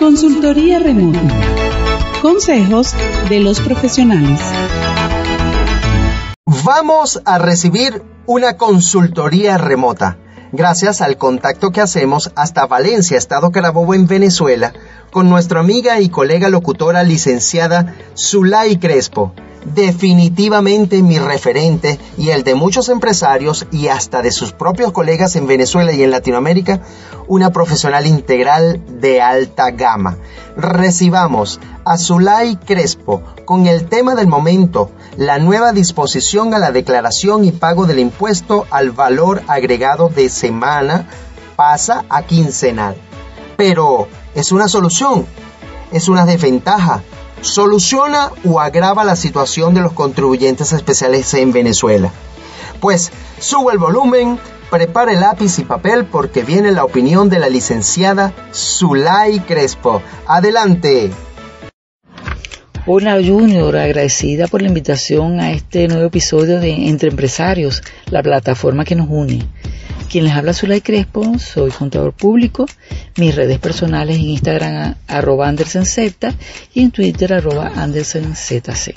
[0.00, 1.20] Consultoría remota.
[2.22, 2.94] Consejos
[3.28, 4.40] de los profesionales.
[6.64, 10.16] Vamos a recibir una consultoría remota.
[10.52, 14.72] Gracias al contacto que hacemos hasta Valencia, Estado Carabobo en Venezuela,
[15.10, 22.54] con nuestra amiga y colega locutora licenciada Zulay Crespo definitivamente mi referente y el de
[22.54, 26.80] muchos empresarios y hasta de sus propios colegas en Venezuela y en Latinoamérica,
[27.28, 30.16] una profesional integral de alta gama.
[30.56, 37.44] Recibamos a Zulay Crespo con el tema del momento, la nueva disposición a la declaración
[37.44, 41.08] y pago del impuesto al valor agregado de semana
[41.56, 42.96] pasa a quincenal.
[43.56, 45.26] Pero, ¿es una solución?
[45.92, 47.02] ¿Es una desventaja?
[47.42, 52.12] Soluciona o agrava la situación de los contribuyentes especiales en Venezuela.
[52.80, 54.38] Pues sube el volumen,
[54.70, 60.02] prepare lápiz y papel porque viene la opinión de la licenciada Zulay Crespo.
[60.26, 61.10] Adelante.
[62.86, 68.84] Hola Junior, agradecida por la invitación a este nuevo episodio de Entre Empresarios, la plataforma
[68.84, 69.46] que nos une.
[70.10, 72.66] Quien les habla Zulay Crespo, soy contador público,
[73.16, 75.98] mis redes personales en Instagram arroba AndersenZ
[76.74, 78.92] y en Twitter arroba AndersenZC.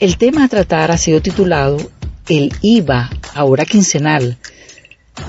[0.00, 1.76] El tema a tratar ha sido titulado
[2.28, 4.38] El IVA, ahora quincenal,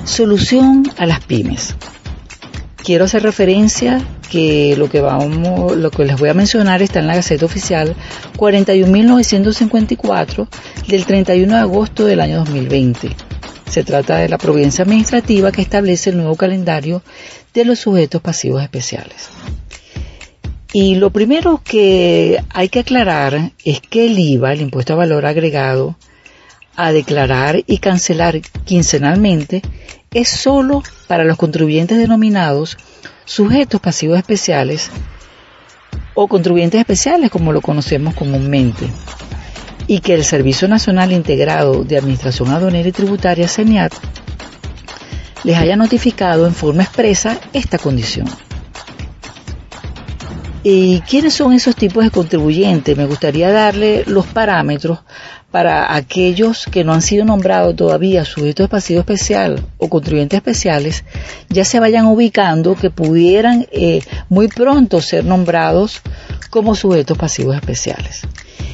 [0.06, 1.76] solución a las pymes.
[2.78, 4.02] Quiero hacer referencia
[4.32, 7.96] que lo que vamos, lo que les voy a mencionar está en la Gaceta Oficial
[8.38, 10.48] 41.954
[10.88, 13.33] del 31 de agosto del año 2020
[13.69, 17.02] se trata de la providencia administrativa que establece el nuevo calendario
[17.53, 19.30] de los sujetos pasivos especiales.
[20.72, 25.25] Y lo primero que hay que aclarar es que el IVA, el impuesto a valor
[25.25, 25.97] agregado,
[26.75, 29.61] a declarar y cancelar quincenalmente
[30.11, 32.77] es solo para los contribuyentes denominados
[33.25, 34.89] sujetos pasivos especiales
[36.16, 38.88] o contribuyentes especiales como lo conocemos comúnmente
[39.88, 43.94] y que el Servicio Nacional Integrado de Administración Aduanera y Tributaria, CENIAT,
[45.44, 48.27] les haya notificado en forma expresa esta condición.
[50.64, 52.95] ¿Y quiénes son esos tipos de contribuyentes?
[52.95, 54.99] Me gustaría darle los parámetros
[55.53, 61.03] para aquellos que no han sido nombrados todavía sujetos de pasivo especial o contribuyentes especiales,
[61.47, 66.02] ya se vayan ubicando que pudieran eh, muy pronto ser nombrados
[66.49, 68.21] como sujetos pasivos especiales.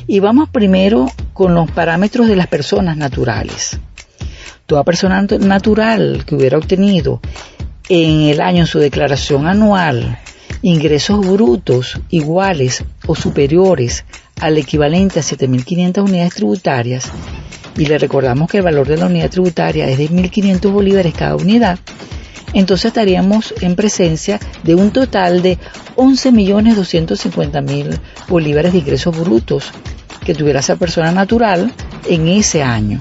[0.07, 3.77] Y vamos primero con los parámetros de las personas naturales.
[4.65, 7.19] Toda persona natural que hubiera obtenido
[7.89, 10.17] en el año en su declaración anual
[10.61, 14.05] ingresos brutos iguales o superiores
[14.39, 17.11] al equivalente a 7.500 unidades tributarias,
[17.77, 21.35] y le recordamos que el valor de la unidad tributaria es de 1.500 bolívares cada
[21.35, 21.79] unidad,
[22.53, 25.57] entonces estaríamos en presencia de un total de
[25.95, 29.71] 11.250.000 bolívares de ingresos brutos
[30.25, 31.71] que tuviera esa persona natural
[32.07, 32.99] en ese año.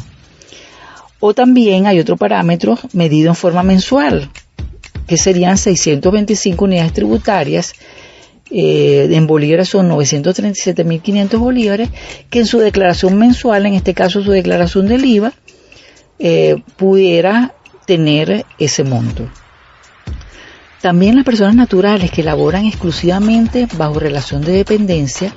[1.20, 4.30] O también hay otro parámetro medido en forma mensual,
[5.06, 7.72] que serían 625 unidades tributarias,
[8.50, 11.90] eh, en bolívares son 937.500 bolívares,
[12.30, 15.32] que en su declaración mensual, en este caso su declaración del IVA,
[16.18, 17.54] eh, pudiera
[17.86, 19.28] tener ese monto.
[20.80, 25.32] También las personas naturales que laboran exclusivamente bajo relación de dependencia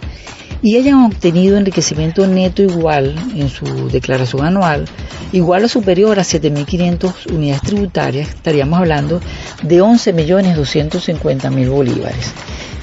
[0.61, 4.85] y hayan obtenido enriquecimiento neto igual en su declaración anual,
[5.31, 9.21] igual o superior a 7.500 unidades tributarias, estaríamos hablando
[9.63, 12.33] de 11.250.000 bolívares.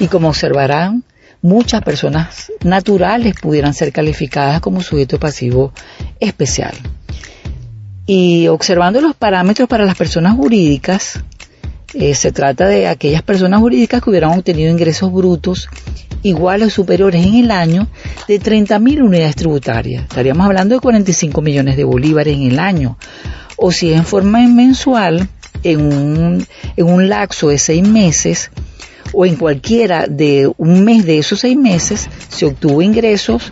[0.00, 1.04] Y como observarán,
[1.40, 5.72] muchas personas naturales pudieran ser calificadas como sujeto pasivo
[6.18, 6.74] especial.
[8.06, 11.20] Y observando los parámetros para las personas jurídicas,
[11.94, 15.68] eh, se trata de aquellas personas jurídicas que hubieran obtenido ingresos brutos
[16.22, 17.88] iguales o superiores en el año
[18.26, 20.02] de 30.000 unidades tributarias.
[20.02, 22.98] Estaríamos hablando de 45 millones de bolívares en el año.
[23.56, 25.28] O si es en forma mensual,
[25.62, 26.46] en un,
[26.76, 28.50] en un lapso de seis meses,
[29.12, 33.50] o en cualquiera de un mes de esos seis meses, se obtuvo ingresos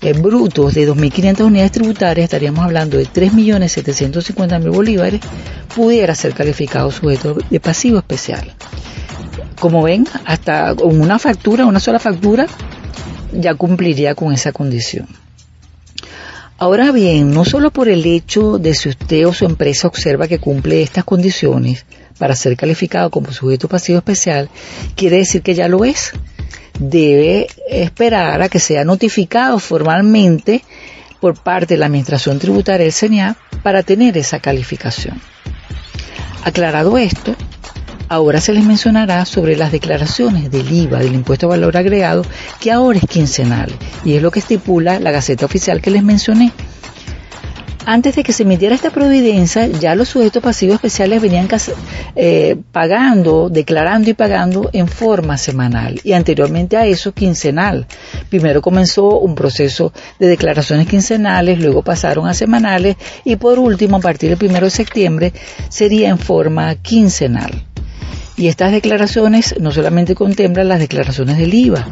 [0.00, 5.20] eh, brutos de 2.500 unidades tributarias, estaríamos hablando de 3.750.000 bolívares,
[5.74, 8.54] pudiera ser calificado sujeto de pasivo especial.
[9.64, 12.46] Como ven, hasta con una factura, una sola factura,
[13.32, 15.08] ya cumpliría con esa condición.
[16.58, 20.38] Ahora bien, no solo por el hecho de si usted o su empresa observa que
[20.38, 21.86] cumple estas condiciones
[22.18, 24.50] para ser calificado como sujeto pasivo especial,
[24.96, 26.12] quiere decir que ya lo es.
[26.78, 30.62] Debe esperar a que sea notificado formalmente
[31.22, 35.22] por parte de la Administración Tributaria del CENIA para tener esa calificación.
[36.44, 37.34] Aclarado esto,
[38.08, 42.24] Ahora se les mencionará sobre las declaraciones del IVA, del impuesto a valor agregado,
[42.60, 43.72] que ahora es quincenal,
[44.04, 46.52] y es lo que estipula la Gaceta Oficial que les mencioné.
[47.86, 51.48] Antes de que se emitiera esta providencia, ya los sujetos pasivos especiales venían
[52.16, 57.86] eh, pagando, declarando y pagando en forma semanal y anteriormente a eso quincenal.
[58.30, 64.00] Primero comenzó un proceso de declaraciones quincenales, luego pasaron a semanales y por último, a
[64.00, 65.32] partir del 1 de septiembre,
[65.68, 67.64] sería en forma quincenal.
[68.36, 71.86] Y estas declaraciones no solamente contemplan las declaraciones del IVA,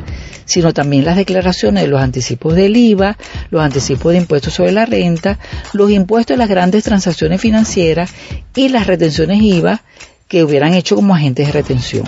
[0.45, 3.17] sino también las declaraciones de los anticipos del IVA,
[3.51, 5.39] los anticipos de impuestos sobre la renta,
[5.73, 8.11] los impuestos de las grandes transacciones financieras
[8.57, 9.83] y las retenciones IVA
[10.27, 12.07] que hubieran hecho como agentes de retención.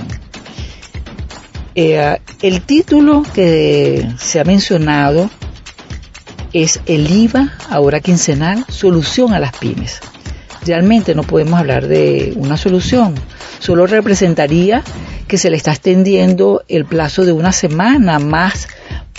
[1.77, 5.31] Eh, el título que se ha mencionado
[6.53, 10.01] es el IVA, ahora quincenal, solución a las pymes.
[10.67, 13.15] Realmente no podemos hablar de una solución,
[13.59, 14.83] solo representaría
[15.29, 18.69] que se le está extendiendo el plazo de una semana más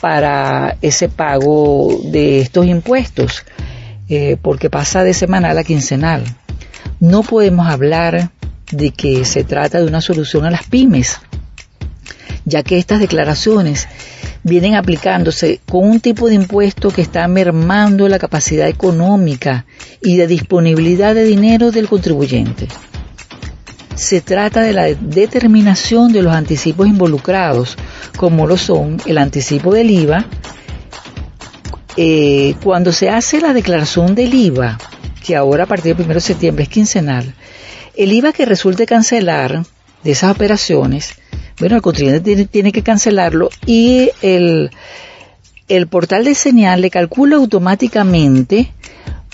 [0.01, 3.43] para ese pago de estos impuestos,
[4.09, 6.23] eh, porque pasa de semanal a quincenal.
[6.99, 8.29] No podemos hablar
[8.71, 11.19] de que se trata de una solución a las pymes,
[12.45, 13.87] ya que estas declaraciones
[14.43, 19.65] vienen aplicándose con un tipo de impuesto que está mermando la capacidad económica
[20.01, 22.67] y de disponibilidad de dinero del contribuyente.
[23.95, 27.75] Se trata de la determinación de los anticipos involucrados,
[28.17, 30.25] como lo son el anticipo del IVA.
[31.97, 34.77] Eh, cuando se hace la declaración del IVA,
[35.25, 37.33] que ahora a partir del 1 de septiembre es quincenal,
[37.95, 39.63] el IVA que resulte cancelar
[40.03, 41.15] de esas operaciones
[41.59, 44.71] bueno, el contribuyente tiene, que cancelarlo y el,
[45.67, 48.71] el portal de señal le calcula automáticamente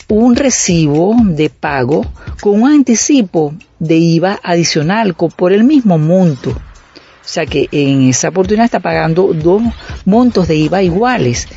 [0.07, 2.05] un recibo de pago
[2.41, 6.51] con un anticipo de IVA adicional por el mismo monto.
[6.51, 9.61] O sea que en esa oportunidad está pagando dos
[10.05, 11.47] montos de IVA iguales.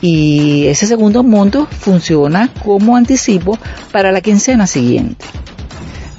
[0.00, 3.58] Y ese segundo monto funciona como anticipo
[3.92, 5.24] para la quincena siguiente.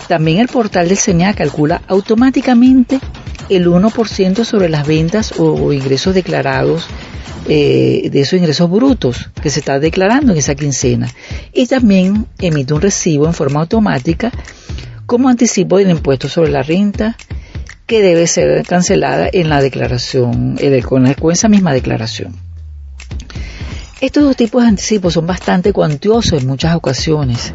[0.08, 3.00] También el portal de señal calcula automáticamente
[3.50, 6.88] el 1% sobre las ventas o, ingresos declarados
[7.47, 11.09] eh, de esos ingresos brutos que se está declarando en esa quincena.
[11.53, 14.31] Y también emite un recibo en forma automática
[15.06, 17.15] como anticipo del impuesto sobre la renta
[17.86, 22.36] que debe ser cancelada en la declaración, con, con esa misma declaración.
[24.01, 27.53] Estos dos tipos de anticipos son bastante cuantiosos en muchas ocasiones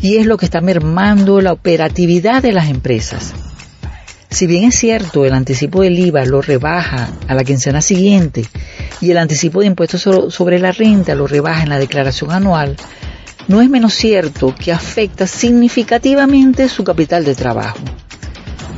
[0.00, 3.34] y es lo que está mermando la operatividad de las empresas.
[4.30, 8.44] Si bien es cierto, el anticipo del IVA lo rebaja a la quincena siguiente
[9.00, 10.02] y el anticipo de impuestos
[10.34, 12.76] sobre la renta lo rebaja en la declaración anual,
[13.46, 17.78] no es menos cierto que afecta significativamente su capital de trabajo.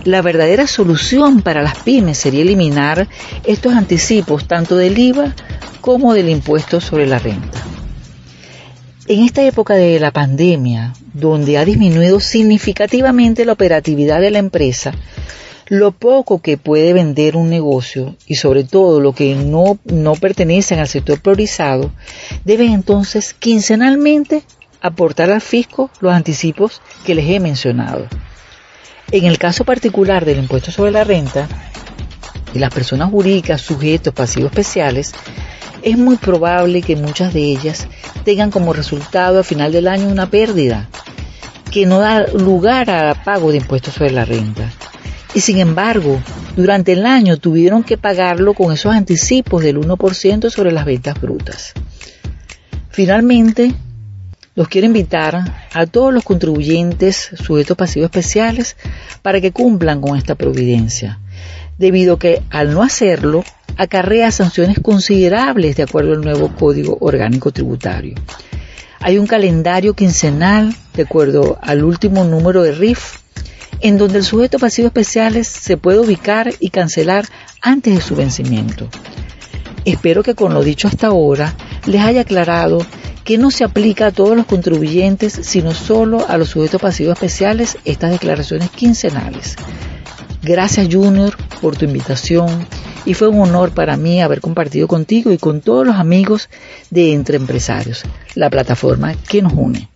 [0.04, 3.08] La verdadera solución para las pymes sería eliminar
[3.44, 5.34] estos anticipos tanto del IVA
[5.80, 7.62] como del impuesto sobre la renta.
[9.08, 14.92] En esta época de la pandemia, donde ha disminuido significativamente la operatividad de la empresa,
[15.68, 20.80] lo poco que puede vender un negocio y sobre todo lo que no, no pertenecen
[20.80, 21.92] al sector priorizado,
[22.44, 24.42] deben entonces quincenalmente
[24.80, 28.08] aportar al fisco los anticipos que les he mencionado.
[29.12, 31.46] En el caso particular del impuesto sobre la renta
[32.54, 35.12] y las personas jurídicas sujetos pasivos especiales,
[35.86, 37.86] es muy probable que muchas de ellas
[38.24, 40.88] tengan como resultado al final del año una pérdida
[41.70, 44.72] que no da lugar a pago de impuestos sobre la renta
[45.32, 46.20] y sin embargo,
[46.56, 51.74] durante el año tuvieron que pagarlo con esos anticipos del 1% sobre las ventas brutas.
[52.90, 53.74] Finalmente,
[54.56, 58.76] los quiero invitar a todos los contribuyentes sujetos pasivos especiales
[59.20, 61.20] para que cumplan con esta providencia,
[61.78, 63.44] debido que al no hacerlo
[63.76, 68.14] acarrea sanciones considerables de acuerdo al nuevo Código Orgánico Tributario.
[69.00, 73.18] Hay un calendario quincenal de acuerdo al último número de RIF
[73.80, 77.26] en donde el sujeto pasivo especiales se puede ubicar y cancelar
[77.60, 78.88] antes de su vencimiento.
[79.84, 81.54] Espero que con lo dicho hasta ahora
[81.86, 82.84] les haya aclarado
[83.22, 87.76] que no se aplica a todos los contribuyentes, sino solo a los sujetos pasivos especiales
[87.84, 89.56] estas declaraciones quincenales.
[90.46, 92.68] Gracias Junior por tu invitación
[93.04, 96.48] y fue un honor para mí haber compartido contigo y con todos los amigos
[96.88, 98.04] de Entre Empresarios,
[98.36, 99.88] la plataforma que nos une.